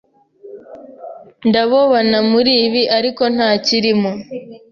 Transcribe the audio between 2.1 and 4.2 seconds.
muri ibi ariko ntakirimo,